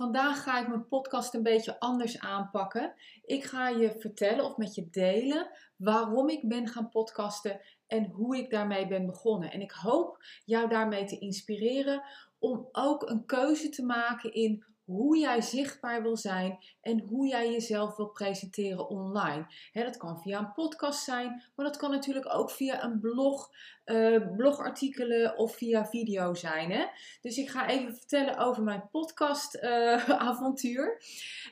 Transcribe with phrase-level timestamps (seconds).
[0.00, 2.94] Vandaag ga ik mijn podcast een beetje anders aanpakken.
[3.24, 8.36] Ik ga je vertellen of met je delen waarom ik ben gaan podcasten en hoe
[8.36, 9.50] ik daarmee ben begonnen.
[9.50, 12.02] En ik hoop jou daarmee te inspireren
[12.38, 17.50] om ook een keuze te maken in hoe jij zichtbaar wil zijn en hoe jij
[17.50, 19.46] jezelf wil presenteren online.
[19.72, 23.50] dat kan via een podcast zijn, maar dat kan natuurlijk ook via een blog,
[23.90, 26.70] uh, blogartikelen of via video zijn.
[26.70, 26.84] Hè?
[27.20, 30.88] Dus ik ga even vertellen over mijn podcastavontuur.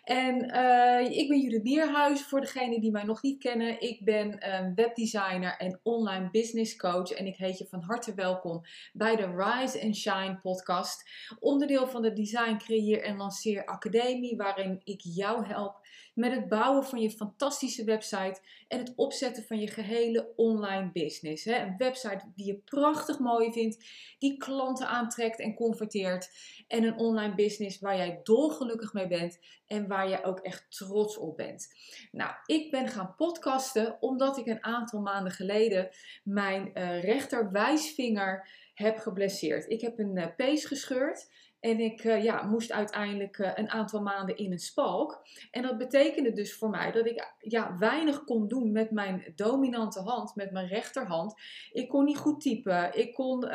[0.04, 3.80] Uh, en uh, ik ben Judith Bierhuis, voor degenen die mij nog niet kennen.
[3.80, 4.38] Ik ben
[4.74, 8.62] webdesigner en online business coach en ik heet je van harte welkom
[8.92, 11.10] bij de Rise and Shine podcast.
[11.40, 15.77] Onderdeel van de Design, Creëer en Lanceer Academie, waarin ik jou help
[16.14, 21.44] met het bouwen van je fantastische website en het opzetten van je gehele online business.
[21.44, 21.62] Hè?
[21.62, 23.84] Een website die je prachtig mooi vindt,
[24.18, 26.30] die klanten aantrekt en converteert.
[26.68, 31.16] En een online business waar jij dolgelukkig mee bent en waar je ook echt trots
[31.16, 31.68] op bent.
[32.12, 35.88] Nou, ik ben gaan podcasten omdat ik een aantal maanden geleden
[36.22, 39.70] mijn uh, rechterwijsvinger heb geblesseerd.
[39.70, 41.30] Ik heb een uh, pees gescheurd.
[41.60, 45.26] En ik uh, ja, moest uiteindelijk uh, een aantal maanden in een spalk.
[45.50, 50.00] En dat betekende dus voor mij dat ik ja, weinig kon doen met mijn dominante
[50.00, 51.34] hand, met mijn rechterhand.
[51.72, 52.98] Ik kon niet goed typen.
[52.98, 53.52] Ik kon uh,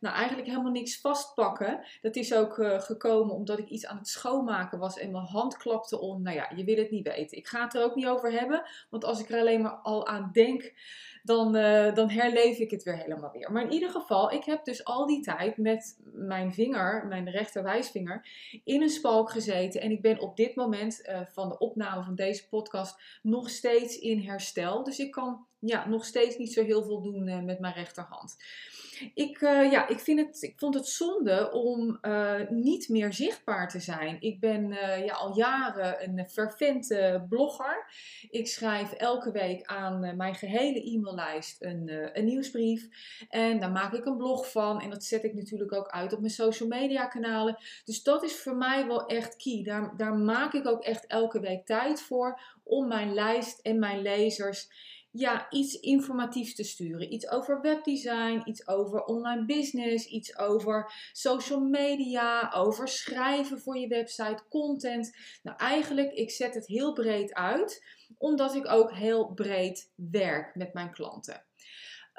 [0.00, 1.84] nou, eigenlijk helemaal niks vastpakken.
[2.00, 6.00] Dat is ook gekomen omdat ik iets aan het schoonmaken was en mijn hand klapte
[6.00, 6.22] om.
[6.22, 7.38] Nou ja, je wil het niet weten.
[7.38, 10.06] Ik ga het er ook niet over hebben, want als ik er alleen maar al
[10.06, 10.72] aan denk,
[11.28, 11.52] dan,
[11.94, 13.52] dan herleef ik het weer helemaal weer.
[13.52, 18.26] Maar in ieder geval, ik heb dus al die tijd met mijn vinger, mijn rechterwijsvinger
[18.64, 19.80] in een spalk gezeten.
[19.80, 23.98] En ik ben op dit moment uh, van de opname van deze podcast nog steeds
[23.98, 24.84] in herstel.
[24.84, 28.36] Dus ik kan ja, nog steeds niet zo heel veel doen uh, met mijn rechterhand.
[29.14, 32.00] Ik, ja, ik, vind het, ik vond het zonde om
[32.48, 34.16] niet meer zichtbaar te zijn.
[34.20, 34.68] Ik ben
[35.04, 37.90] ja, al jaren een fervente blogger.
[38.30, 40.82] Ik schrijf elke week aan mijn gehele
[41.18, 42.88] e-maillijst een, een nieuwsbrief.
[43.28, 44.80] En daar maak ik een blog van.
[44.80, 47.58] En dat zet ik natuurlijk ook uit op mijn social media kanalen.
[47.84, 49.62] Dus dat is voor mij wel echt key.
[49.62, 54.02] Daar, daar maak ik ook echt elke week tijd voor om mijn lijst en mijn
[54.02, 54.68] lezers
[55.10, 57.12] ja, iets informatiefs te sturen.
[57.12, 63.88] Iets over webdesign, iets over online business, iets over social media, over schrijven voor je
[63.88, 65.16] website, content.
[65.42, 70.72] Nou, eigenlijk, ik zet het heel breed uit, omdat ik ook heel breed werk met
[70.72, 71.42] mijn klanten.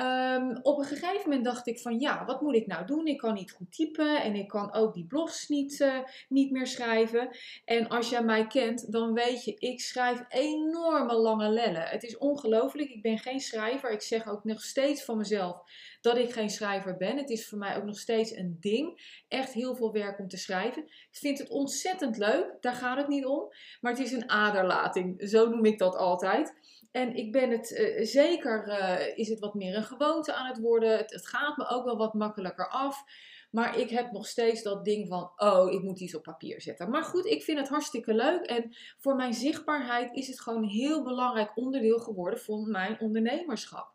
[0.02, 3.08] Um, op een gegeven moment dacht ik van ja, wat moet ik nou doen?
[3.08, 5.98] Ik kan niet goed typen en ik kan ook die blogs niet, uh,
[6.30, 7.30] niet meer schrijven.
[7.66, 11.82] En als jij mij kent, dan weet je, ik schrijf enorme lange lellen.
[11.82, 13.92] Het is ongelooflijk, ik ben geen schrijver.
[13.92, 15.62] Ik zeg ook nog steeds van mezelf
[16.02, 17.18] dat ik geen schrijver ben.
[17.18, 19.18] Het is voor mij ook nog steeds een ding.
[19.28, 20.84] Echt heel veel werk om te schrijven.
[20.84, 23.54] Ik vind het ontzettend leuk, daar gaat het niet om.
[23.82, 26.54] Maar het is een aderlating, zo noem ik dat altijd.
[26.92, 30.60] En ik ben het uh, zeker, uh, is het wat meer een gewoonte aan het
[30.60, 30.98] worden.
[30.98, 33.04] Het, gaat me ook wel wat makkelijker af.
[33.52, 36.90] Maar ik heb nog steeds dat ding van, oh, ik moet iets op papier zetten.
[36.90, 38.46] Maar goed, ik vind het hartstikke leuk.
[38.46, 43.94] En voor mijn zichtbaarheid is het gewoon een heel belangrijk onderdeel geworden van mijn ondernemerschap.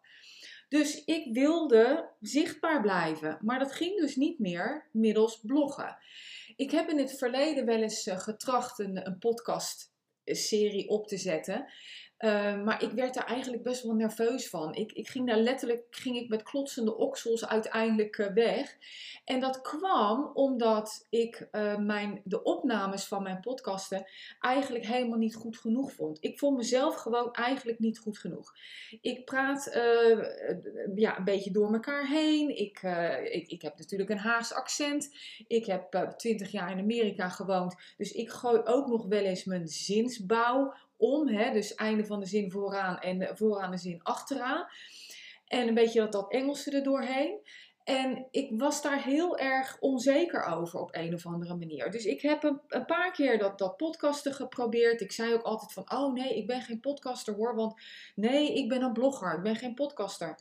[0.69, 3.38] Dus ik wilde zichtbaar blijven.
[3.41, 5.97] Maar dat ging dus niet meer middels bloggen.
[6.56, 9.93] Ik heb in het verleden wel eens uh, getracht een, een podcast
[10.25, 11.66] serie op te zetten.
[12.19, 14.75] Ehm, maar ik werd daar eigenlijk best wel nerveus van.
[14.75, 18.76] Ik, ik ging daar letterlijk ging ik met klotsende oksels uiteindelijk uh, weg.
[19.25, 24.06] En dat kwam omdat ik uh, mijn, de opnames van mijn podcasten
[24.41, 26.19] eigenlijk helemaal niet goed genoeg vond.
[26.20, 28.53] Ik vond mezelf gewoon eigenlijk niet goed genoeg.
[29.00, 30.24] Ik praat uh,
[30.94, 32.56] ja, een beetje door elkaar heen.
[32.56, 32.82] Ik,
[33.32, 35.10] ik, ik heb natuurlijk een Haagse accent.
[35.47, 37.74] Ik heb twintig jaar in Amerika gewoond.
[37.97, 41.28] Dus ik gooi ook nog wel eens mijn zinsbouw om.
[41.28, 41.53] Hè?
[41.53, 44.66] Dus einde van de zin vooraan en vooraan de zin achteraan.
[45.47, 47.41] En een beetje dat, dat Engelse er doorheen.
[47.84, 51.91] En ik was daar heel erg onzeker over op een of andere manier.
[51.91, 55.01] Dus ik heb een, paar keer dat, dat podcasten geprobeerd.
[55.01, 57.54] Ik zei ook altijd van, oh nee, ik ben geen podcaster hoor.
[57.54, 57.81] Want
[58.15, 60.36] nee, ik ben een blogger, ik ben geen podcaster.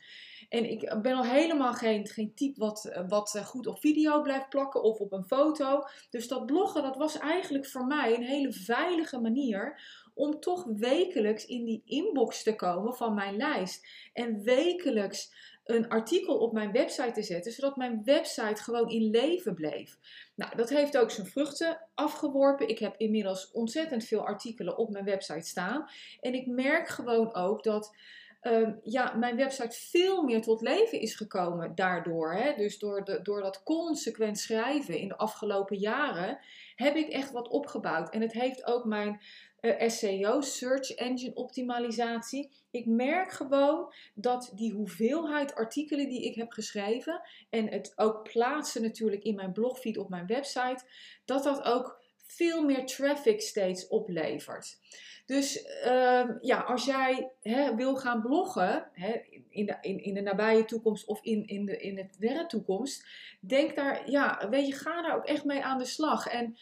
[0.50, 4.84] En ik ben al helemaal geen, geen type wat, wat goed op video blijft plakken
[4.84, 5.84] of op een foto.
[6.10, 9.80] Dus dat bloggen, dat was eigenlijk voor mij een hele veilige manier
[10.14, 13.88] om toch wekelijks in die inbox te komen van mijn lijst.
[14.14, 19.54] En wekelijks een artikel op mijn website te zetten, zodat mijn website gewoon in leven
[19.54, 19.98] bleef.
[20.36, 22.68] Nou, dat heeft ook zijn vruchten afgeworpen.
[22.68, 25.90] Ik heb inmiddels ontzettend veel artikelen op mijn website staan.
[26.20, 27.96] En ik merk gewoon ook dat
[28.42, 32.34] um, ja, mijn website veel meer tot leven is gekomen daardoor.
[32.34, 32.54] Hè?
[32.56, 36.40] Dus door, de, door dat consequent schrijven in de afgelopen jaren
[36.76, 38.10] heb ik echt wat opgebouwd.
[38.10, 39.22] En het heeft ook mijn
[39.64, 42.52] uh, SEO, Search Engine Optimalisatie.
[42.72, 48.82] Ik merk gewoon dat die hoeveelheid artikelen die ik heb geschreven en het ook plaatsen
[48.82, 50.84] natuurlijk in mijn blogfeed op mijn website,
[51.26, 54.80] dat dat ook veel meer traffic steeds oplevert.
[55.26, 60.22] Dus uh, ja, als jij hè, wil gaan bloggen hè, in, de, in, in de
[60.22, 63.08] nabije toekomst of in, in, de, in de verre toekomst,
[63.40, 66.28] denk daar, ja, weet je, ga daar ook echt mee aan de slag.
[66.28, 66.58] En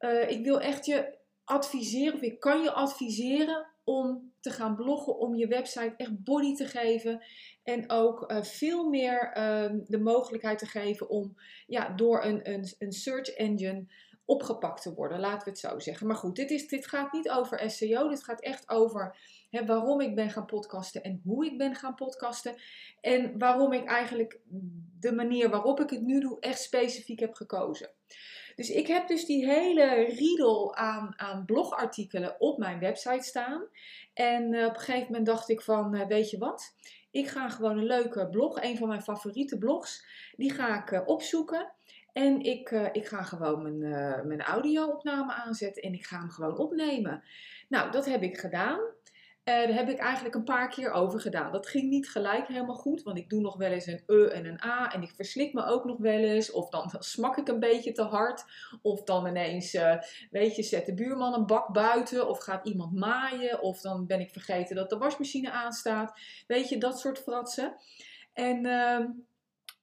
[0.00, 1.16] uh, ik wil echt je
[1.48, 6.54] adviseren, of ik kan je adviseren om te gaan bloggen, om je website echt body
[6.54, 7.24] te geven.
[7.62, 11.36] En ook uh, veel meer uh, de mogelijkheid te geven om
[11.66, 13.86] ja, door een, een, een search engine
[14.24, 16.06] opgepakt te worden, laten we het zo zeggen.
[16.06, 19.16] Maar goed, dit, is, dit gaat niet over SEO, dit gaat echt over
[19.50, 22.54] hè, waarom ik ben gaan podcasten en hoe ik ben gaan podcasten.
[23.00, 24.40] En waarom ik eigenlijk
[25.00, 27.90] de manier waarop ik het nu doe echt specifiek heb gekozen.
[28.58, 33.62] Dus ik heb dus die hele riedel aan, aan blogartikelen op mijn website staan.
[34.14, 36.74] En uh, op een gegeven moment dacht ik van, uh, weet je wat?
[37.10, 40.04] Ik ga gewoon een leuke blog, een van mijn favoriete blogs,
[40.36, 41.72] die ga ik uh, opzoeken.
[42.12, 43.78] En ik, ik ga gewoon mijn,
[44.26, 47.22] mijn audio-opname aanzetten en ik ga hem gewoon opnemen.
[47.68, 48.80] Nou, dat heb ik gedaan.
[49.48, 51.52] Uh, daar heb ik eigenlijk een paar keer over gedaan.
[51.52, 54.46] Dat ging niet gelijk helemaal goed, want ik doe nog wel eens een E en
[54.46, 56.50] een A en ik verslik me ook nog wel eens.
[56.50, 58.44] Of dan, smak ik een beetje te hard.
[58.82, 59.78] Of dan ineens,
[60.30, 63.62] weet je, zet de buurman een bak buiten of gaat iemand maaien.
[63.62, 66.20] Of dan ben ik vergeten dat de wasmachine aanstaat.
[66.46, 67.76] Weet je, dat soort fratsen.
[68.32, 69.06] En ehm,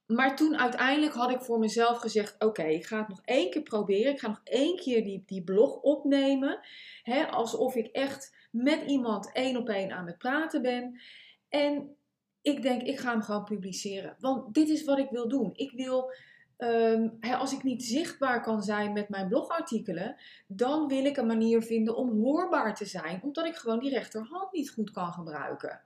[0.06, 3.62] maar toen uiteindelijk had ik voor mezelf gezegd: Oké, ik ga het nog één keer
[3.62, 4.12] proberen.
[4.12, 6.60] Ik ga nog één keer die, die blog opnemen.
[7.04, 11.02] Hè, alsof ik echt met iemand één op één aan het praten ben.
[11.50, 11.96] En
[12.42, 14.16] ik denk: Ik ga hem gewoon publiceren.
[14.20, 15.52] Want dit is wat ik wil doen.
[15.54, 16.14] Ik wil.
[17.20, 20.16] Hè, als ik niet zichtbaar kan zijn met mijn blogartikelen,
[20.48, 24.52] dan wil ik een manier vinden om hoorbaar te zijn, omdat ik gewoon die rechterhand
[24.52, 25.82] niet goed kan gebruiken.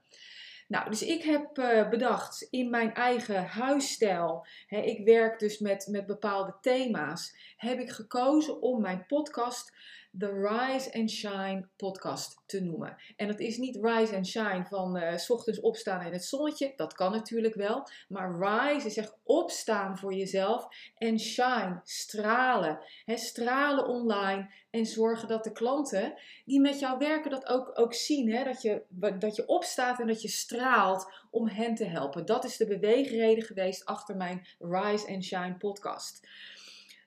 [0.70, 6.06] Nou, dus ik heb uh, bedacht in mijn eigen huisstijl, ik werk dus met, met
[6.06, 9.72] bepaalde thema's, heb ik gekozen om mijn podcast
[10.10, 12.96] de Rise and Shine podcast te noemen.
[13.16, 16.72] En dat is niet Rise and Shine van uh, s ochtends opstaan in het zonnetje.
[16.76, 17.88] Dat kan natuurlijk wel.
[18.08, 20.68] Maar Rise is echt opstaan voor jezelf.
[20.96, 22.78] En Shine, stralen.
[23.06, 24.50] Stralen online.
[24.70, 26.14] En zorgen dat de klanten
[26.44, 28.32] die met jou werken dat ook, ook zien.
[28.32, 28.82] He, dat, je,
[29.18, 32.26] dat je opstaat en dat je straalt om hen te helpen.
[32.26, 36.26] Dat is de beweegreden geweest achter mijn Rise and Shine podcast.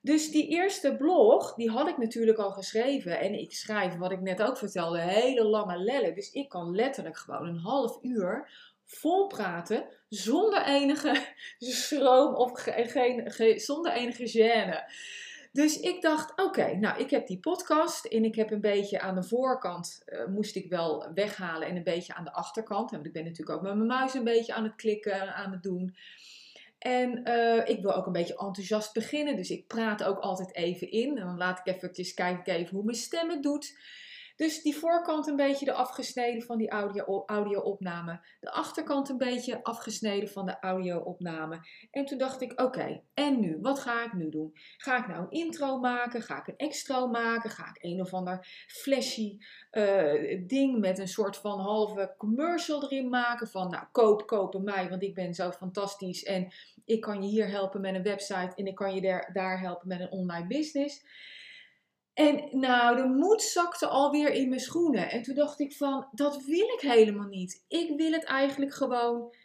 [0.05, 3.19] Dus die eerste blog, die had ik natuurlijk al geschreven.
[3.19, 6.15] En ik schrijf, wat ik net ook vertelde, hele lange lellen.
[6.15, 8.49] Dus ik kan letterlijk gewoon een half uur
[8.85, 11.25] vol praten zonder enige
[11.57, 14.91] schroom of geen, geen, zonder enige gêne.
[15.51, 19.15] Dus ik dacht, oké, nou ik heb die podcast en ik heb een beetje aan
[19.15, 22.91] de voorkant, uh, moest ik wel weghalen en een beetje aan de achterkant.
[22.91, 25.63] Want ik ben natuurlijk ook met mijn muis een beetje aan het klikken, aan het
[25.63, 25.95] doen.
[26.83, 30.91] En uh, ik wil ook een beetje enthousiast beginnen, dus ik praat ook altijd even
[30.91, 31.17] in.
[31.17, 33.73] En dan laat ik eventjes kijken even hoe mijn stem het doet.
[34.35, 38.11] Dus die voorkant een beetje de afgesneden van die audio-opname.
[38.11, 41.59] Audio de achterkant een beetje afgesneden van de audio-opname.
[41.91, 43.57] En toen dacht ik, oké, en nu?
[43.61, 44.51] Wat ga ik nu doen?
[44.77, 46.21] Ga ik nou een intro maken?
[46.21, 47.49] Ga ik een extra maken?
[47.49, 49.37] Ga ik een of ander flashy
[49.71, 53.47] uh, ding met een soort van halve commercial erin maken?
[53.47, 56.23] Van, nou, koop, kopen mij, want ik ben zo fantastisch.
[56.23, 56.53] En
[56.85, 59.87] ik kan je hier helpen met een website en ik kan je daar, daar helpen
[59.87, 61.05] met een online business.
[62.13, 65.09] En nou, de moed zakte alweer in mijn schoenen.
[65.09, 67.63] En toen dacht ik van, dat wil ik helemaal niet.
[67.67, 69.35] Ik wil het eigenlijk gewoon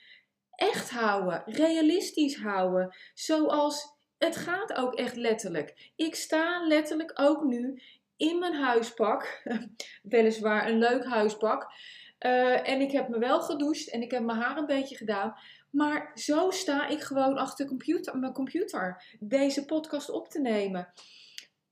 [0.50, 2.94] echt houden, realistisch houden.
[3.14, 5.92] Zoals het gaat ook echt letterlijk.
[5.96, 7.82] Ik sta letterlijk ook nu
[8.16, 9.42] in mijn huispak.
[10.02, 11.72] Weliswaar een leuk huispak.
[12.20, 15.34] Uh, en ik heb me wel gedoucht en ik heb mijn haar een beetje gedaan.
[15.70, 20.92] Maar zo sta ik gewoon achter computer, mijn computer deze podcast op te nemen.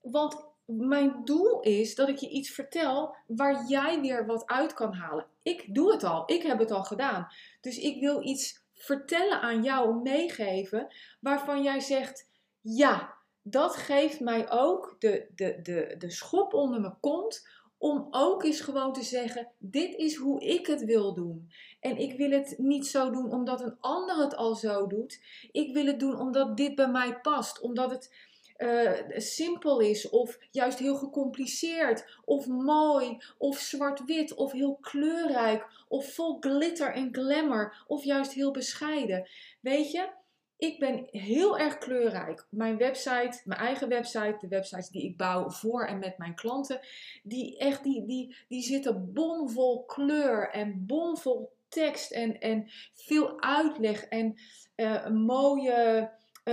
[0.00, 4.92] Want mijn doel is dat ik je iets vertel waar jij weer wat uit kan
[4.92, 5.26] halen.
[5.42, 7.28] Ik doe het al, ik heb het al gedaan.
[7.60, 14.50] Dus ik wil iets vertellen aan jou, meegeven, waarvan jij zegt: ja, dat geeft mij
[14.50, 17.48] ook de, de, de, de schop onder mijn kont.
[17.78, 21.50] Om ook eens gewoon te zeggen: dit is hoe ik het wil doen.
[21.80, 25.20] En ik wil het niet zo doen omdat een ander het al zo doet.
[25.52, 27.60] Ik wil het doen omdat dit bij mij past.
[27.60, 28.10] Omdat het
[28.58, 36.14] uh, simpel is, of juist heel gecompliceerd, of mooi, of zwart-wit, of heel kleurrijk, of
[36.14, 39.28] vol glitter en glamour, of juist heel bescheiden.
[39.60, 40.08] Weet je,
[40.58, 42.46] ik ben heel erg kleurrijk.
[42.50, 46.80] Mijn website, mijn eigen website, de websites die ik bouw voor en met mijn klanten,
[47.22, 54.04] die, echt, die, die, die zitten bomvol kleur en bomvol tekst en, en veel uitleg
[54.04, 54.34] en
[54.76, 56.10] uh, mooie,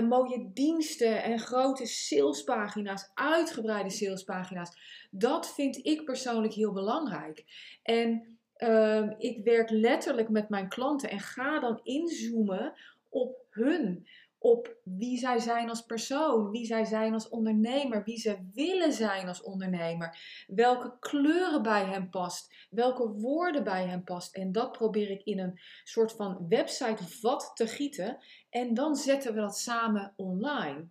[0.08, 5.08] mooie diensten en grote salespagina's, uitgebreide salespagina's.
[5.12, 7.44] Dat vind ik persoonlijk heel belangrijk.
[7.84, 12.74] En uh, ik werk letterlijk met mijn klanten en ga dan inzoomen
[13.10, 14.08] op hun.
[14.38, 19.28] Op wie zij zijn als persoon, wie zij zijn als ondernemer, wie ze willen zijn
[19.28, 20.18] als ondernemer,
[20.48, 24.36] welke kleuren bij hen past, welke woorden bij hen past.
[24.36, 28.18] En dat probeer ik in een soort van website vat te gieten
[28.50, 30.88] en dan zetten we dat samen online.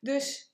[0.00, 0.52] Dus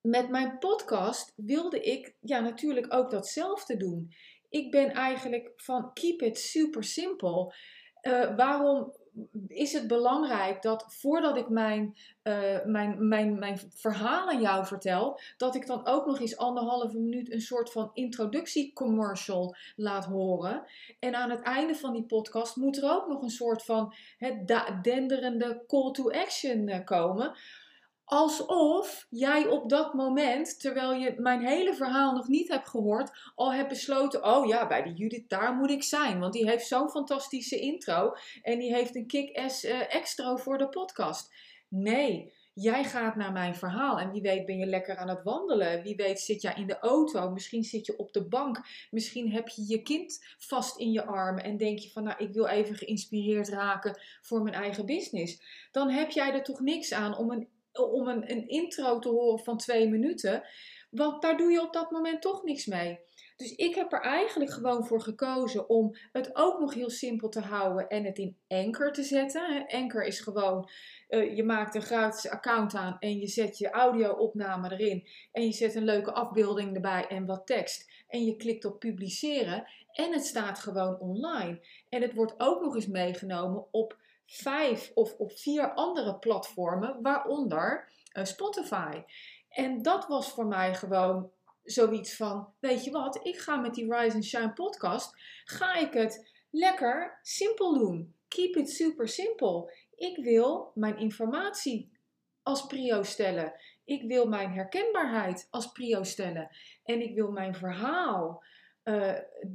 [0.00, 4.14] met mijn podcast wilde ik ja, natuurlijk ook datzelfde doen.
[4.48, 7.54] Ik ben eigenlijk van keep it super simple.
[8.02, 8.92] Uh, waarom
[9.48, 15.20] is het belangrijk dat voordat ik mijn, uh, mijn, mijn, mijn verhaal aan jou vertel,
[15.36, 20.64] dat ik dan ook nog eens anderhalve minuut een soort van introductiecommercial laat horen.
[20.98, 24.46] En aan het einde van die podcast moet er ook nog een soort van het
[24.82, 27.36] denderende call to action uh, komen
[28.08, 33.52] Alsof jij op dat moment, terwijl je mijn hele verhaal nog niet hebt gehoord, al
[33.52, 36.18] hebt besloten: oh ja, bij die Judith, daar moet ik zijn.
[36.20, 38.12] Want die heeft zo'n fantastische intro
[38.42, 41.34] en die heeft een kick-ass uh, extra voor de podcast.
[41.68, 45.82] Nee, jij gaat naar mijn verhaal en wie weet ben je lekker aan het wandelen.
[45.82, 48.60] Wie weet zit jij in de auto, misschien zit je op de bank,
[48.90, 52.32] misschien heb je je kind vast in je armen en denk je van nou ik
[52.32, 55.42] wil even geïnspireerd raken voor mijn eigen business.
[55.70, 59.44] Dan heb jij er toch niks aan om een om een, een intro te horen
[59.44, 60.42] van twee minuten.
[60.90, 63.00] Want daar doe je op dat moment toch niks mee.
[63.38, 67.40] Dus ik heb er eigenlijk gewoon voor gekozen om het ook nog heel simpel te
[67.40, 69.66] houden en het in Anchor te zetten.
[69.66, 70.68] Anchor is gewoon,
[71.08, 75.08] uh, je maakt een gratis account aan en je zet je audio-opname erin.
[75.32, 77.90] En je zet een leuke afbeelding erbij en wat tekst.
[78.08, 81.60] En je klikt op publiceren en het staat gewoon online.
[81.88, 83.96] En het wordt ook nog eens meegenomen op
[84.28, 89.02] vijf of op vier andere platformen, waaronder uh, Spotify.
[89.48, 91.30] En dat was voor mij gewoon
[91.62, 95.12] zoiets van, weet je wat, ik ga met die Rise and Shine podcast,
[95.44, 98.14] ga ik het lekker simpel doen.
[98.28, 99.70] Keep it super simpel.
[99.94, 101.92] Ik wil mijn informatie
[102.42, 103.52] als prio stellen.
[103.84, 106.48] Ik wil mijn herkenbaarheid als prio stellen.
[106.84, 108.42] En ik wil mijn verhaal
[108.84, 109.14] uh,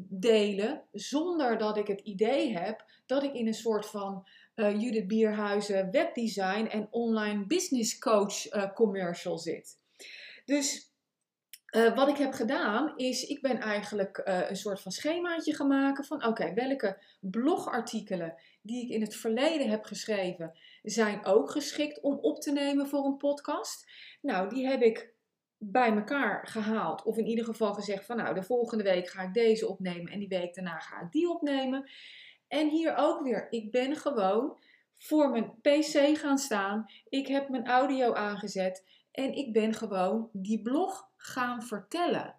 [0.09, 5.07] delen zonder dat ik het idee heb dat ik in een soort van uh, Judith
[5.07, 9.77] Bierhuizen webdesign en online business coach uh, commercial zit.
[10.45, 10.91] Dus
[11.75, 16.25] uh, wat ik heb gedaan is, ik ben eigenlijk een soort van schemaatje maken van
[16.25, 22.41] oké, welke blogartikelen die ik in het verleden heb geschreven zijn ook geschikt om op
[22.41, 23.91] te nemen voor een podcast.
[24.21, 25.13] Nou, die heb ik
[25.57, 27.03] bij elkaar gehaald.
[27.03, 30.19] Of in ieder geval gezegd van nou, de volgende week ga ik deze opnemen en
[30.19, 31.89] die week daarna ga ik die opnemen.
[32.53, 34.57] En hier ook weer, ik ben gewoon
[34.93, 36.85] voor mijn PC gaan staan.
[37.09, 42.35] Ik heb mijn audio aangezet en ik ben gewoon die blog gaan vertellen.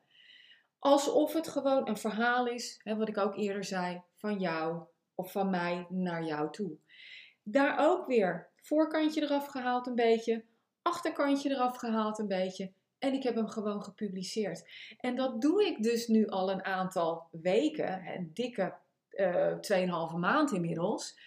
[0.79, 4.83] Alsof het gewoon een verhaal is, hè, wat ik ook eerder zei, van jou
[5.15, 6.77] of van mij naar jou toe.
[7.43, 10.45] Daar ook weer voorkantje eraf gehaald een beetje,
[10.83, 12.73] achterkantje eraf gehaald een beetje.
[12.99, 14.69] En ik heb hem gewoon gepubliceerd.
[14.99, 18.83] En dat doe ik dus nu al een aantal weken, een dikke
[19.17, 21.19] uh, 2,5 maand inmiddels.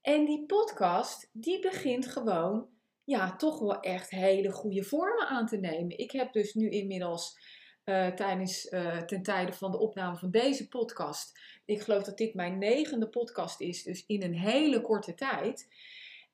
[0.00, 2.68] En die podcast, die begint gewoon,
[3.04, 5.98] ja, toch wel echt hele goede vormen aan te nemen.
[5.98, 7.38] Ik heb dus nu inmiddels
[7.84, 12.34] uh, tijdens, uh, ten tijde van de opname van deze podcast, ik geloof dat dit
[12.34, 15.68] mijn negende podcast is, dus in een hele korte tijd.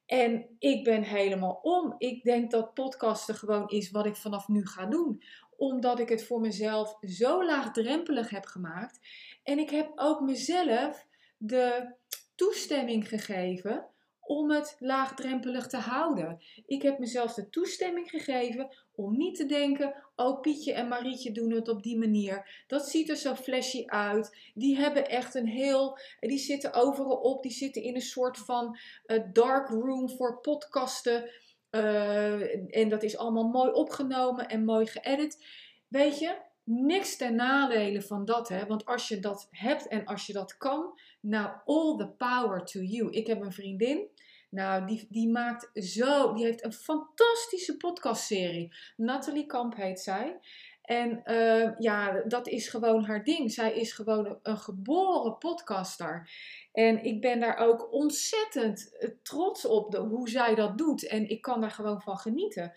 [0.07, 1.95] En ik ben helemaal om.
[1.99, 5.23] Ik denk dat podcasten gewoon is wat ik vanaf nu ga doen.
[5.57, 9.01] Omdat ik het voor mezelf zo laagdrempelig heb gemaakt.
[9.43, 11.95] En ik heb ook mezelf de
[12.35, 13.87] toestemming gegeven
[14.27, 16.43] om het laagdrempelig te houden.
[16.67, 21.51] Ik heb mezelf de toestemming gegeven om niet te denken: oh, Pietje en Marietje doen
[21.51, 22.65] het op die manier.
[22.67, 24.37] Dat ziet er zo flashy uit.
[24.55, 25.99] Die hebben echt een heel.
[26.21, 27.43] Die zitten overal op.
[27.43, 31.31] Die zitten in een soort van uh, dark room voor podcasten.
[31.76, 35.45] Uh, en dat is allemaal mooi opgenomen en mooi geëdit.
[35.88, 38.66] Weet je, niks ten nadele van dat, hè?
[38.66, 42.80] Want als je dat hebt en als je dat kan, nou, all the power to
[42.80, 43.11] you.
[43.11, 44.09] Ik heb een vriendin.
[44.50, 48.75] Nou, die, die maakt zo, die heeft een fantastische podcastserie.
[48.97, 50.38] Nathalie Kamp heet zij.
[50.87, 53.52] En uh, ja, dat is gewoon haar ding.
[53.52, 56.31] Zij is gewoon een, een, geboren podcaster.
[56.73, 61.07] En ik ben daar ook ontzettend eh, trots op de, hoe zij dat doet.
[61.07, 62.73] En ik kan daar gewoon van genieten.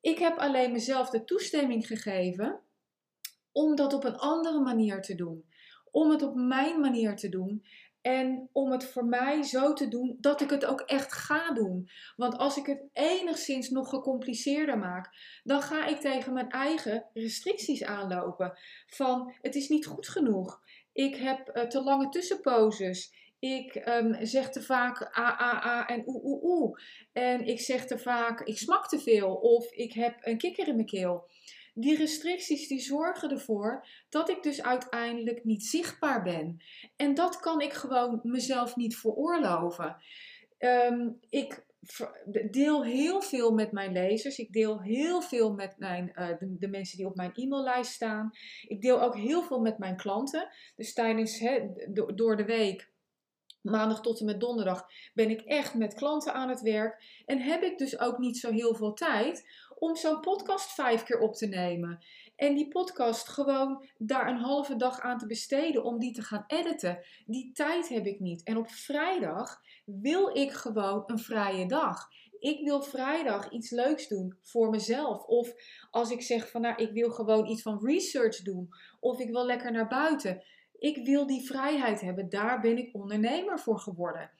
[0.00, 2.60] Ik heb alleen mezelf de toestemming gegeven
[3.52, 5.44] om dat op een andere manier te doen.
[5.90, 7.64] Om het op mijn manier te doen.
[8.02, 11.90] En om het voor mij zo te doen dat ik het ook echt ga doen.
[12.16, 15.10] Want als ik het enigszins nog gecompliceerder maak,
[15.44, 18.58] dan ga ik tegen mijn eigen restricties aanlopen.
[18.86, 20.60] Van het is niet goed genoeg.
[20.92, 23.12] Ik heb uh, te lange tussenposes.
[23.38, 26.80] Ik um, zeg te vaak a, a, a en oe, oe, oe.
[27.12, 29.34] En ik zeg te vaak, ik smak te veel.
[29.34, 31.28] Of ik heb een kikker in mijn keel.
[31.74, 36.62] Die restricties die zorgen ervoor dat ik dus uiteindelijk niet zichtbaar ben.
[36.96, 39.96] En dat kan ik gewoon mezelf niet veroorloven.
[40.58, 41.64] Um, ik
[42.50, 44.38] deel heel veel met mijn lezers.
[44.38, 48.30] Ik deel heel veel met mijn, uh, de, mensen die op mijn e-maillijst staan.
[48.66, 50.48] Ik deel ook heel veel met mijn klanten.
[50.76, 51.44] Dus tijdens,
[52.14, 52.90] door de week
[53.62, 57.22] maandag tot en met donderdag ben ik echt met klanten aan het werk.
[57.26, 59.44] En heb ik dus ook niet zo heel veel tijd
[59.82, 62.04] om zo'n podcast vijf keer op te nemen.
[62.36, 66.44] En die podcast gewoon daar een halve dag aan te besteden om die te gaan
[66.46, 67.04] editen.
[67.26, 68.42] Die tijd heb ik niet.
[68.42, 72.08] En op vrijdag wil ik gewoon een vrije dag.
[72.38, 75.24] Ik wil vrijdag iets leuks doen voor mezelf.
[75.24, 75.52] Of
[75.90, 78.68] als ik zeg van nou, ik wil gewoon iets van research doen.
[79.00, 80.44] Of ik wil lekker naar buiten.
[80.78, 82.28] Ik wil die vrijheid hebben.
[82.28, 84.30] Daar ben ik ondernemer voor geworden.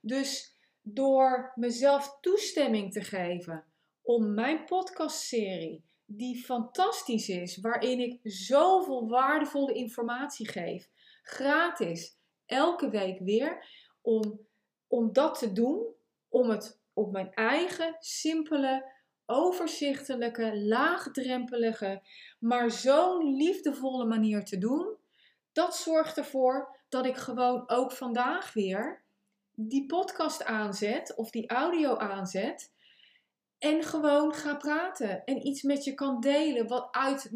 [0.00, 3.64] Dus door mezelf toestemming te geven
[4.04, 10.88] om mijn podcastserie, die fantastisch is, waarin ik zoveel waardevolle informatie geef,
[11.22, 13.66] gratis, elke week weer,
[14.00, 14.40] om,
[14.86, 15.86] om dat te doen,
[16.28, 18.92] om het op mijn eigen simpele,
[19.26, 22.02] overzichtelijke, laagdrempelige,
[22.38, 24.96] maar zo'n liefdevolle manier te doen,
[25.52, 29.02] dat zorgt ervoor dat ik gewoon ook vandaag weer
[29.54, 32.72] die podcast aanzet of die audio aanzet
[33.64, 37.30] en gewoon ga praten en iets met je kan delen wat uit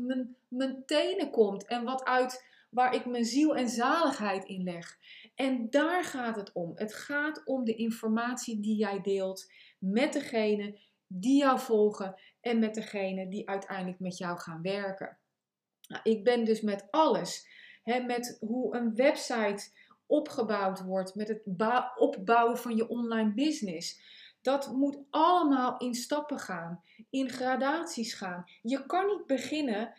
[0.48, 4.98] mijn, tenen komt en wat uit waar ik mijn ziel en zaligheid in leg.
[5.34, 6.72] En daar gaat het om.
[6.74, 12.74] Het gaat om de informatie die jij deelt met degene die jou volgen en met
[12.74, 15.18] degene die uiteindelijk met jou gaan werken.
[15.88, 17.48] Nou, ik ben dus met alles,
[17.82, 19.70] hè, met hoe een website
[20.06, 21.42] opgebouwd wordt, met het
[21.96, 24.16] opbouwen van je online business
[24.48, 28.44] dat moet allemaal in stappen gaan, in gradaties gaan.
[28.62, 29.94] Je kan niet beginnen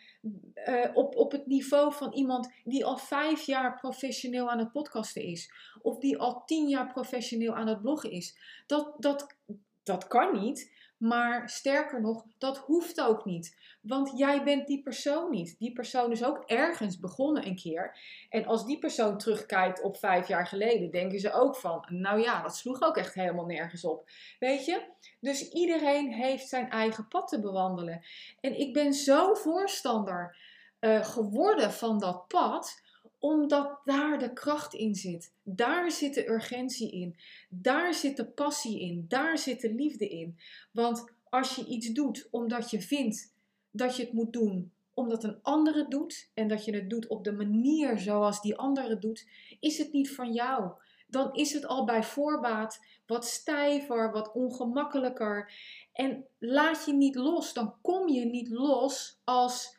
[0.68, 5.22] uh, op, op het niveau van iemand die al vijf jaar professioneel aan het podcasten
[5.22, 5.52] is.
[5.82, 8.38] Of die al tien jaar professioneel aan het bloggen is.
[8.66, 9.36] Dat, dat,
[9.82, 10.72] dat kan niet.
[11.00, 13.56] Maar sterker nog, dat hoeft ook niet.
[13.80, 15.58] Want jij bent die persoon niet.
[15.58, 17.98] Die persoon is ook ergens begonnen een keer.
[18.28, 22.42] En als die persoon terugkijkt op vijf jaar geleden, denken ze ook van, nou ja,
[22.42, 24.10] dat sloeg ook echt helemaal nergens op.
[24.38, 24.82] Weet je?
[25.20, 28.04] Dus iedereen heeft zijn eigen pad te bewandelen.
[28.40, 30.36] En ik ben zo voorstander
[30.80, 32.82] uh, geworden van dat pad
[33.20, 35.32] omdat daar de kracht in zit.
[35.42, 37.16] Daar zit de urgentie in.
[37.48, 39.04] Daar zit de passie in.
[39.08, 40.38] Daar zit de liefde in.
[40.72, 43.34] Want als je iets doet omdat je vindt
[43.70, 47.24] dat je het moet doen, omdat een ander doet en dat je het doet op
[47.24, 49.26] de manier zoals die ander het doet,
[49.60, 50.72] is het niet van jou.
[51.06, 55.52] Dan is het al bij voorbaat wat stijver, wat ongemakkelijker.
[55.92, 59.78] En laat je niet los, dan kom je niet los als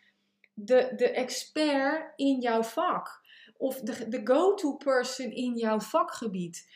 [0.54, 3.20] de, de expert in jouw vak
[3.62, 6.69] of de, de go-to person in jouw vakgebied.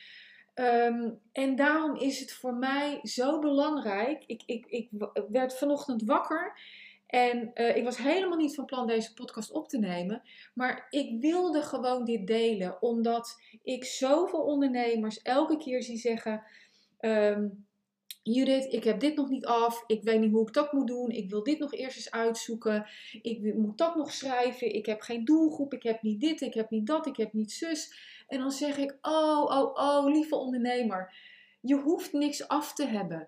[0.53, 4.23] Ehm, en daarom is het voor mij zo belangrijk.
[4.25, 4.89] Ik, ik, ik
[5.29, 6.59] werd vanochtend wakker
[7.07, 10.21] en uh, ik was helemaal niet van plan deze podcast op te nemen.
[10.53, 16.43] Maar ik wilde gewoon dit delen, omdat ik zoveel ondernemers elke keer zie zeggen.
[16.99, 17.65] Um,
[18.27, 19.83] Judith, ik heb dit nog niet af.
[19.87, 21.09] Ik weet niet hoe ik dat moet doen.
[21.09, 22.85] Ik wil dit nog eerst eens uitzoeken.
[23.21, 24.73] Ik moet dat nog schrijven.
[24.73, 25.73] Ik heb geen doelgroep.
[25.73, 26.41] Ik heb niet dit.
[26.41, 27.05] Ik heb niet dat.
[27.05, 27.93] Ik heb niet zus.
[28.27, 31.13] En dan zeg ik: Oh, oh, oh, lieve ondernemer.
[31.61, 33.27] Je hoeft niks af te hebben.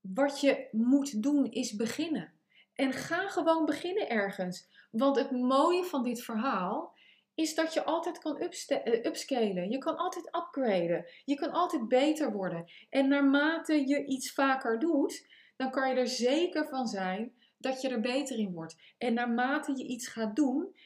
[0.00, 2.32] Wat je moet doen is beginnen.
[2.74, 4.68] En ga gewoon beginnen ergens.
[4.90, 6.96] Want het mooie van dit verhaal
[7.38, 9.70] is dat je altijd kan eh, upscalen.
[9.70, 11.06] Je kan altijd upgraden.
[11.24, 12.70] Je kan altijd beter worden.
[12.90, 17.88] En naarmate je iets vaker doet, dan kan je er zeker van zijn dat je
[17.88, 18.76] er beter in wordt.
[18.98, 20.76] En naarmate je iets gaat doen,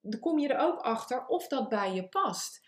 [0.00, 2.60] dan kom je er ook achter of dat bij je past.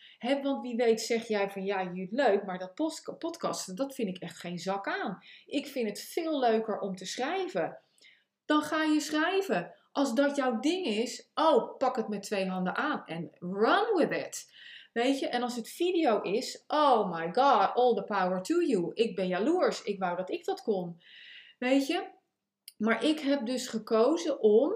[0.43, 2.75] want wie weet zeg jij van ja, je leuk, maar dat
[3.19, 5.19] podcasten, dat vind ik echt geen zak aan.
[5.47, 7.79] Ik vind het veel leuker om te schrijven.
[8.45, 9.75] Dan ga je schrijven.
[9.97, 14.11] Als dat jouw ding is, oh, pak het met twee handen aan en run with
[14.11, 14.53] it.
[14.93, 18.91] Weet je, en als het video is, oh my god, all the power to you.
[18.95, 21.01] Ik ben jaloers, ik wou dat ik dat kon.
[21.59, 22.09] Weet je,
[22.77, 24.73] maar ik heb dus gekozen om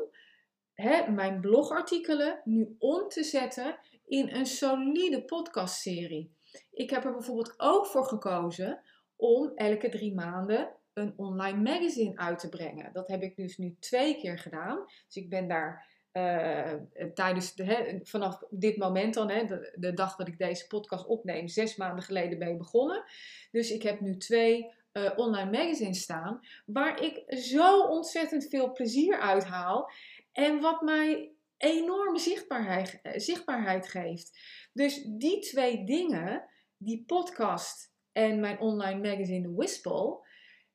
[0.74, 6.34] hè, mijn blogartikelen nu om te zetten in een solide podcastserie.
[6.70, 8.82] Ik heb er bijvoorbeeld ook voor gekozen
[9.16, 12.92] om elke drie maanden een online magazine uit te brengen.
[12.92, 14.84] Dat heb ik dus nu twee keer gedaan.
[15.06, 16.72] Dus ik ben daar uh,
[17.14, 19.26] tijdens de, vanaf dit moment dan,
[19.74, 23.04] de, dag dat ik deze podcast opneem, zes maanden geleden ben begonnen.
[23.50, 29.20] Dus ik heb nu twee uh, online magazines staan waar ik zo ontzettend veel plezier
[29.20, 29.90] uit haal
[30.32, 34.38] en wat mij enorme zichtbaarheid, eh, zichtbaarheid geeft.
[34.72, 36.44] Dus die twee dingen,
[36.76, 40.28] die podcast en mijn online magazine Whisple,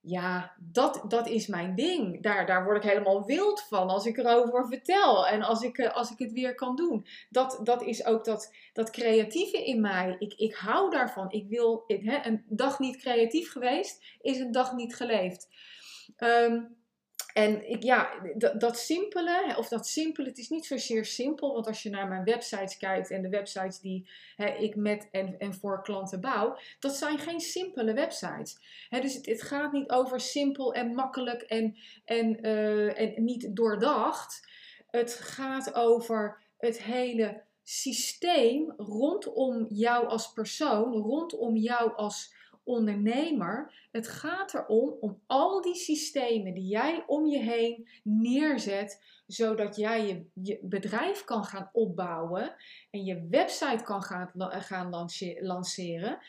[0.06, 2.22] ja, dat, dat is mijn ding.
[2.22, 5.96] Daar, daar word ik helemaal wild van als ik erover vertel en als ik, eh,
[5.96, 7.08] als ik het weer kan doen.
[7.30, 10.16] Dat, dat is ook dat, dat creatieve in mij.
[10.20, 11.32] Ik, ik hou daarvan.
[11.32, 15.48] Ik wil, hè, een dag niet creatief geweest, is een dag niet geleefd.
[16.18, 16.76] Um,
[17.36, 21.68] en ik, ja, dat, dat simpele, of dat simpele, het is niet zozeer simpel, want
[21.68, 24.10] als je naar mijn websites kijkt en de websites die
[24.60, 28.58] ik met en, en voor klanten bouw, dat zijn geen simpele websites.
[28.90, 34.48] Dus het, gaat niet over simpel en makkelijk en, en, uh, en niet doordacht.
[34.92, 42.35] Het gaat over het hele systeem rondom jou als persoon, rondom jou als
[42.66, 49.76] ondernemer, het gaat erom om al die systemen die jij om je heen neerzet, zodat
[49.76, 52.56] jij je, bedrijf kan gaan opbouwen
[52.92, 55.08] en je website kan gaan, gaan
[55.40, 56.20] lanceren,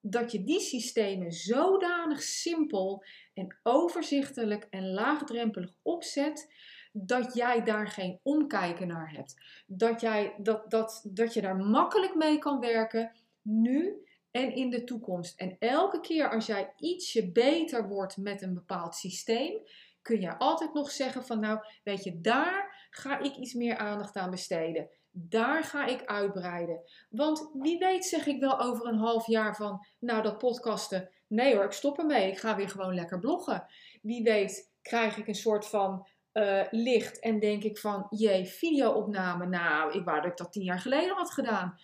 [0.00, 6.52] dat je die systemen zodanig simpel en overzichtelijk en laagdrempelig opzet
[6.92, 9.62] dat jij daar geen omkijken naar hebt.
[9.66, 13.12] Dat, jij, dat, dat, dat je daar makkelijk mee kan werken
[13.42, 15.38] nu en in de toekomst.
[15.40, 19.62] En elke keer als jij ietsje beter wordt met een bepaald systeem,
[20.02, 24.16] kun je altijd nog zeggen van nou, weet je, daar ga ik iets meer aandacht
[24.16, 24.88] aan besteden.
[25.10, 26.80] Daar ga ik uitbreiden.
[27.10, 31.54] Want wie weet zeg ik wel over een half jaar van, nou dat podcasten, nee
[31.54, 32.30] hoor, ik stop ermee.
[32.30, 33.66] Ik ga weer gewoon lekker bloggen.
[34.02, 39.46] Wie weet krijg ik een soort van uh, licht en denk ik van, jee, videoopname,
[39.46, 41.78] nou, ik wou dat ik dat tien jaar geleden had gedaan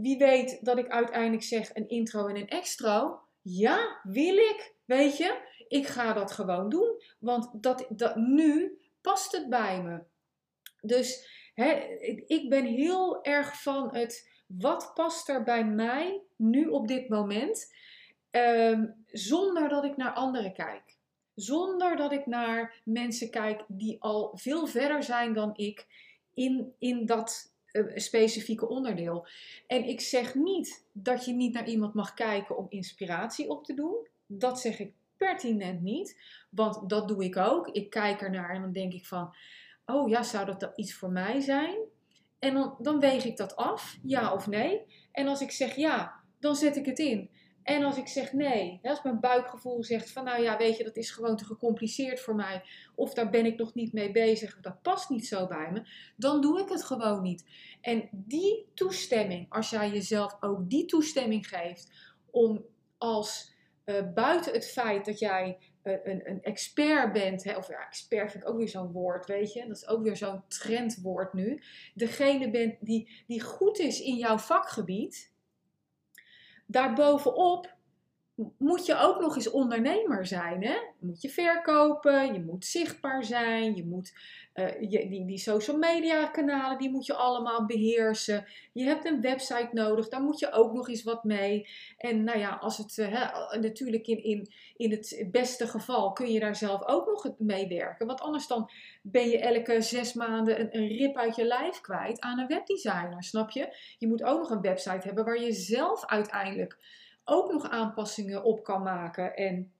[0.00, 3.20] wie weet dat ik uiteindelijk zeg een intro en een extra.
[3.42, 4.74] Ja, wil ik.
[4.84, 7.02] Weet je, ik ga dat gewoon doen.
[7.18, 10.02] Want dat, dat, nu past het bij me.
[10.80, 11.70] Dus hè,
[12.26, 17.74] ik ben heel erg van het wat past er bij mij nu op dit moment.
[18.30, 20.96] Ehm, zonder dat ik naar anderen kijk.
[21.34, 25.86] Zonder dat ik naar mensen kijk die al veel verder zijn dan ik
[26.34, 27.53] in, in dat
[27.94, 29.26] specifieke onderdeel.
[29.66, 33.74] En ik zeg niet dat je niet naar iemand mag kijken om inspiratie op te
[33.74, 34.08] doen.
[34.26, 37.68] Dat zeg ik pertinent niet, want dat doe ik ook.
[37.68, 39.34] Ik kijk ernaar en dan denk ik van,
[39.86, 41.76] oh ja, zou dat iets voor mij zijn?
[42.38, 44.80] En dan, dan weeg ik dat af, ja of nee.
[45.12, 47.30] En als ik zeg ja, dan zet ik het in.
[47.64, 50.96] En als ik zeg nee, als mijn buikgevoel zegt van nou ja, weet je, dat
[50.96, 52.62] is gewoon te gecompliceerd voor mij,
[52.94, 55.82] of daar ben ik nog niet mee bezig, of dat past niet zo bij me,
[56.16, 57.44] dan doe ik het gewoon niet.
[57.80, 61.90] En die toestemming, als jij jezelf ook die toestemming geeft
[62.30, 62.64] om
[62.98, 63.52] als
[63.84, 68.30] uh, buiten het feit dat jij uh, een, een, expert bent, hè, of ja, expert
[68.30, 71.62] vind ik ook weer zo'n woord, weet je, dat is ook weer zo'n trendwoord nu,
[71.94, 75.32] degene bent die, die goed is in jouw vakgebied
[76.66, 77.73] daarbovenop
[78.58, 80.64] moet je ook nog eens ondernemer zijn.
[80.64, 80.76] Hè?
[80.98, 84.12] Moet je verkopen, je moet zichtbaar zijn, je moet
[84.54, 88.46] uh, je, die, die social media kanalen, die moet je allemaal beheersen.
[88.72, 91.68] Je hebt een website nodig, daar moet je ook nog eens wat mee.
[91.98, 96.40] En nou ja, als het hè, natuurlijk in, in, in het beste geval kun je
[96.40, 98.06] daar zelf ook nog mee werken.
[98.06, 98.70] Want anders dan
[99.02, 103.22] ben je elke zes maanden een, een rip uit je lijf kwijt aan een webdesigner,
[103.22, 103.76] snap je?
[103.98, 106.78] Je moet ook nog een website hebben waar je zelf uiteindelijk
[107.24, 109.72] ook nog aanpassingen op kan maken en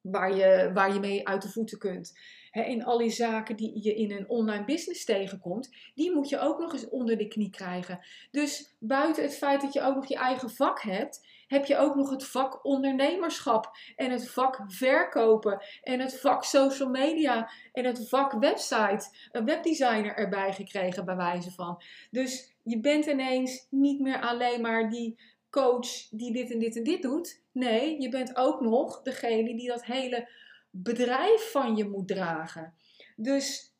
[0.00, 2.18] waar je, waar je mee uit de voeten kunt.
[2.52, 6.58] in al die zaken die je in een online business tegenkomt, die moet je ook
[6.58, 8.00] nog eens onder de knie krijgen.
[8.30, 11.94] Dus buiten het feit dat je ook nog je eigen vak hebt, heb je ook
[11.94, 18.08] nog het vak ondernemerschap en het vak verkopen en het vak social media en het
[18.08, 21.82] vak website, een webdesigner erbij gekregen bij wijze van.
[22.10, 25.18] Dus je bent ineens niet meer alleen maar die
[25.50, 27.42] coach die dit en dit en dit doet.
[27.52, 30.28] Nee, je bent ook nog degene die dat hele
[30.70, 32.74] bedrijf van je moet dragen.
[33.16, 33.74] Dus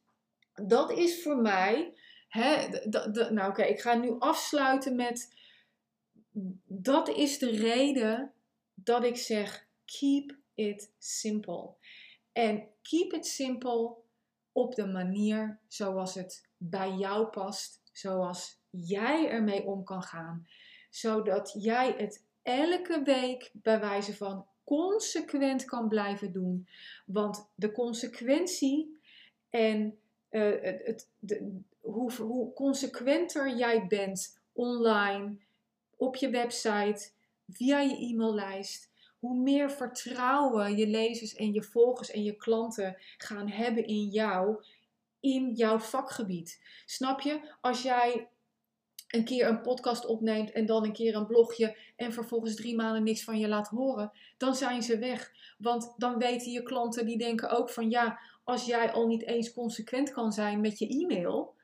[0.54, 1.94] dat is voor mij.
[2.28, 2.68] Hè,
[3.30, 5.34] nou, oké, ik ga nu afsluiten met.
[6.64, 8.32] Dat is de reden
[8.74, 11.74] dat ik zeg: keep it simple.
[12.32, 13.96] En keep it simple
[14.52, 20.46] op de manier zoals het bij jou past, zoals jij ermee om kan gaan,
[20.90, 26.68] zodat jij het elke week bij wijze van consequent kan blijven doen.
[27.06, 28.98] Want de consequentie
[29.50, 29.98] en
[30.28, 35.36] het, het, de, hoe, hoe consequenter jij bent online,
[35.96, 37.10] op je website,
[37.48, 43.48] via je e-maillijst, hoe meer vertrouwen je lezers en je volgers en je klanten gaan
[43.48, 44.64] hebben in jou,
[45.20, 46.60] in jouw vakgebied.
[46.84, 47.40] Snap je?
[47.60, 48.28] Als jij
[49.10, 53.02] een keer een podcast opneemt en dan een keer een blogje en vervolgens drie maanden
[53.02, 55.32] niks van je laat horen, dan zijn ze weg.
[55.58, 59.52] Want dan weten je klanten, die denken ook van ja, als jij al niet eens
[59.52, 61.54] consequent kan zijn met je e-mail,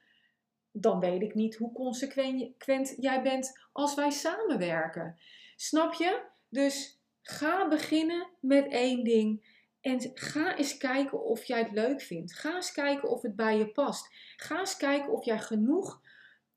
[0.72, 5.18] dan weet ik niet hoe consequent jij bent als wij samenwerken.
[5.56, 6.22] Snap je?
[6.48, 9.54] Dus ga beginnen met één ding.
[9.80, 12.34] En ga eens kijken of jij het leuk vindt.
[12.34, 14.08] Ga eens kijken of het bij je past.
[14.36, 16.00] Ga eens kijken of jij genoeg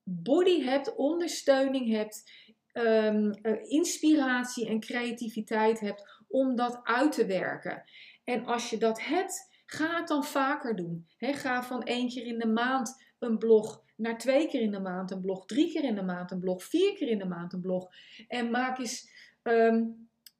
[0.10, 2.32] body hebt, ondersteuning hebt,
[2.74, 3.32] um,
[3.64, 7.84] inspiratie en creativiteit hebt om dat uit te werken.
[8.24, 11.08] En als je dat hebt, ga het dan vaker doen.
[11.18, 15.12] ga van één keer in de maand een blog naar twee keer in de maand
[15.12, 17.62] een blog, drie keer in de maand een blog, vier keer in de maand een
[17.62, 17.88] blog.
[18.28, 19.10] En maak eens,
[19.42, 19.84] ehm,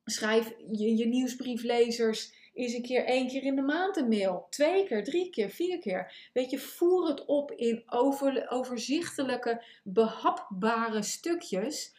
[0.04, 4.48] schrijf je, je nieuwsbrieflezers eens een keer één keer in de maand een mail.
[4.50, 6.30] Twee keer, drie keer, vier keer.
[6.34, 11.98] Weet je, voer het op in over, overzichtelijke, behapbare stukjes.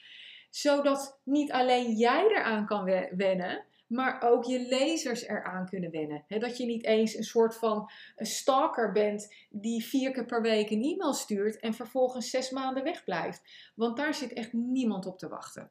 [0.50, 2.84] Zodat niet alleen jij eraan kan
[3.16, 6.24] wennen, maar ook je lezers eraan kunnen wennen.
[6.28, 10.82] dat je niet eens een soort van stalker bent die vier keer per week een
[10.82, 13.42] e-mail stuurt en vervolgens zes maanden wegblijft.
[13.74, 15.70] Want daar zit echt niemand op te wachten.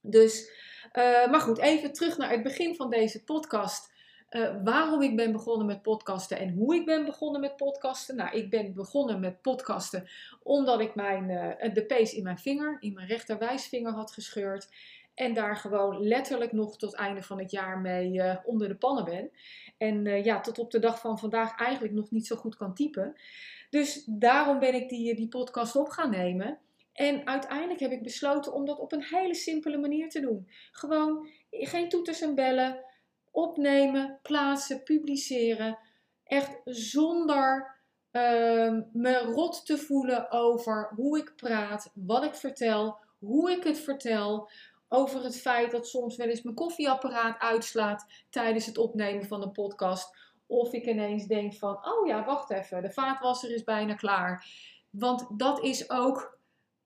[0.00, 0.50] Dus,
[0.92, 3.94] uh, maar goed, even terug naar het begin van deze podcast.
[4.30, 8.16] Uh, waarom ik ben begonnen met podcasten en hoe ik ben begonnen met podcasten.
[8.16, 10.08] Nou, ik ben begonnen met podcasten
[10.42, 14.68] omdat ik mijn, uh, de pees in mijn vinger, in mijn rechterwijsvinger had gescheurd.
[15.14, 19.04] En daar gewoon letterlijk nog tot einde van het jaar mee uh, onder de pannen
[19.04, 19.30] ben.
[19.78, 23.14] En ja, tot op de dag van vandaag eigenlijk nog niet zo goed kan typen.
[23.70, 26.58] Dus daarom ben ik die, die podcast op gaan nemen.
[26.92, 30.48] En uiteindelijk heb ik besloten om dat op een hele simpele manier te doen.
[30.72, 32.84] Gewoon geen toeters en bellen
[33.36, 35.78] opnemen, plaatsen, publiceren.
[36.24, 37.76] Echt zonder
[38.12, 43.78] uh, me rot te voelen over hoe ik praat, wat ik vertel, hoe ik het
[43.78, 44.50] vertel.
[44.88, 49.52] Over het feit dat soms wel eens mijn koffieapparaat uitslaat tijdens het opnemen van een
[49.52, 50.16] podcast.
[50.46, 54.46] Of ik ineens denk van, oh ja, wacht even, de vaatwasser is bijna klaar.
[54.90, 56.38] Want dat is ook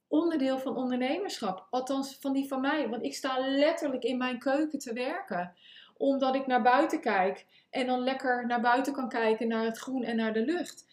[0.08, 1.66] onderdeel van ondernemerschap.
[1.70, 2.88] Althans, van die van mij.
[2.88, 5.54] Want ik sta letterlijk in mijn keuken te werken
[6.00, 10.02] omdat ik naar buiten kijk en dan lekker naar buiten kan kijken, naar het groen
[10.02, 10.86] en naar de lucht.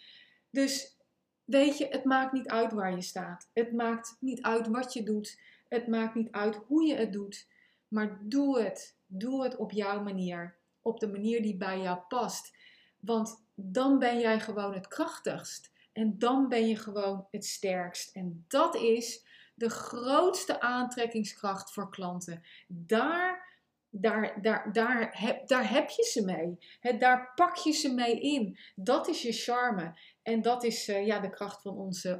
[0.50, 0.98] Dus
[1.46, 3.50] weet je, het maakt niet uit waar je staat.
[3.54, 5.40] Het maakt niet uit wat je doet.
[5.70, 7.48] Het maakt niet uit hoe je het doet.
[7.88, 8.98] Maar doe het.
[9.06, 10.58] Doe het op jouw manier.
[10.82, 12.56] Op de manier die bij jou past.
[13.00, 15.72] Want dan ben jij gewoon het krachtigst.
[15.94, 18.16] En dan ben je gewoon het sterkst.
[18.16, 22.44] En dat is de grootste aantrekkingskracht voor klanten.
[22.68, 23.47] Daar
[23.90, 26.58] daar, daar, daar, heb, daar heb je ze mee.
[27.00, 28.58] daar pak je ze mee in.
[28.76, 30.00] Dat is je charme.
[30.24, 32.18] En dat is uh, ja, de kracht van onze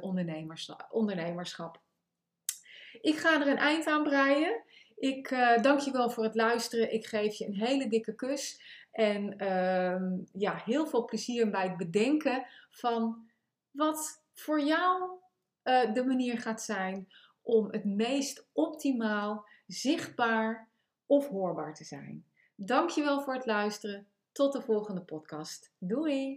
[0.90, 1.80] ondernemerschap.
[3.00, 4.62] Ik ga er een eind aan breien.
[4.96, 6.92] Ik uh, dank je wel voor het luisteren.
[6.92, 8.60] Ik geef je een hele dikke kus.
[8.92, 13.28] En uh, ja, heel veel plezier bij het bedenken van
[13.70, 15.02] wat voor jou
[15.64, 17.08] uh, de manier gaat zijn
[17.42, 20.67] om het meest optimaal, zichtbaar
[21.08, 22.24] of hoorbaar te zijn.
[22.54, 24.06] Dankjewel voor het luisteren.
[24.32, 25.72] Tot de volgende podcast.
[25.78, 26.36] Doei!